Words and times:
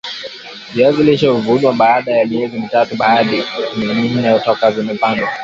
viazi 0.73 1.03
lishe 1.03 1.27
huvunwa 1.27 1.73
baada 1.73 2.11
ya 2.11 2.25
miezi 2.25 2.59
mitatu 2.59 2.95
hadi 2.97 3.43
minne 3.77 4.39
toka 4.39 4.71
vimepandwa 4.71 5.29